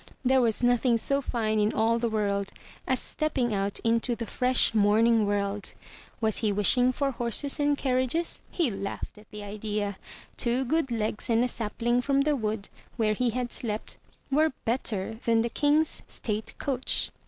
There 0.25 0.41
was 0.41 0.63
nothing 0.63 0.97
so 0.97 1.21
fine 1.21 1.59
in 1.59 1.73
all 1.73 1.99
the 1.99 2.09
world 2.09 2.51
as 2.87 2.99
stepping 2.99 3.53
out 3.53 3.79
into 3.81 4.15
the 4.15 4.25
fresh 4.25 4.73
morning 4.73 5.27
world. 5.27 5.75
Was 6.19 6.37
he 6.39 6.51
wishing 6.51 6.91
for 6.91 7.11
horses 7.11 7.59
and 7.59 7.77
carriages? 7.77 8.41
He 8.49 8.71
laughed 8.71 9.19
at 9.19 9.29
the 9.29 9.43
idea. 9.43 9.99
Two 10.37 10.65
good 10.65 10.89
legs 10.89 11.29
and 11.29 11.43
a 11.43 11.47
sap 11.47 11.79
ling 11.79 12.01
from 12.01 12.21
the 12.21 12.35
wood 12.35 12.67
where 12.97 13.13
he 13.13 13.29
had 13.29 13.51
slept, 13.51 13.97
were 14.31 14.53
better 14.65 15.19
than 15.25 15.43
the 15.43 15.49
King's 15.51 16.01
state 16.07 16.55
coach. 16.57 17.11